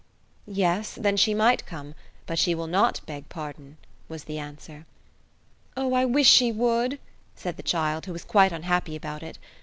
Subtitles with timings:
[0.47, 1.93] "Yes, then she might come;
[2.25, 3.77] but she will not beg pardon,"
[4.09, 4.87] was the answer.
[5.77, 6.97] "Oh, I wish she would!"
[7.35, 9.37] said the child, who was quite unhappy about it.